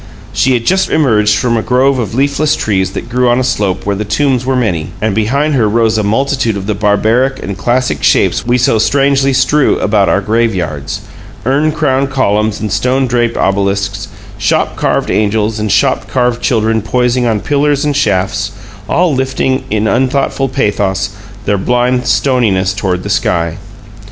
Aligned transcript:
She 0.33 0.53
had 0.55 0.65
just 0.65 0.89
emerged 0.89 1.37
from 1.37 1.55
a 1.55 1.61
grove 1.61 1.99
of 1.99 2.15
leafless 2.15 2.55
trees 2.55 2.93
that 2.93 3.07
grew 3.07 3.29
on 3.29 3.39
a 3.39 3.43
slope 3.43 3.85
where 3.85 3.95
the 3.95 4.03
tombs 4.03 4.47
were 4.47 4.55
many; 4.55 4.87
and 4.99 5.13
behind 5.13 5.53
her 5.53 5.69
rose 5.69 5.95
a 5.99 6.03
multitude 6.03 6.57
of 6.57 6.65
the 6.65 6.73
barbaric 6.73 7.37
and 7.43 7.55
classic 7.55 8.01
shapes 8.01 8.43
we 8.43 8.57
so 8.57 8.79
strangely 8.79 9.31
strew 9.31 9.77
about 9.77 10.09
our 10.09 10.19
graveyards: 10.19 11.01
urn 11.45 11.71
crowned 11.71 12.09
columns 12.09 12.59
and 12.59 12.71
stone 12.71 13.05
draped 13.05 13.37
obelisks, 13.37 14.07
shop 14.39 14.75
carved 14.75 15.11
angels 15.11 15.59
and 15.59 15.71
shop 15.71 16.07
carved 16.07 16.41
children 16.41 16.81
poising 16.81 17.27
on 17.27 17.39
pillars 17.39 17.85
and 17.85 17.95
shafts, 17.95 18.53
all 18.89 19.13
lifting 19.13 19.65
in 19.69 19.85
unthought 19.87 20.33
pathos 20.51 21.11
their 21.45 21.59
blind 21.59 22.07
stoniness 22.07 22.73
toward 22.73 23.03
the 23.03 23.07
sky. 23.11 23.59